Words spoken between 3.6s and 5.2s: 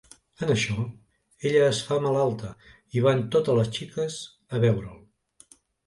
les xiques a veure'l.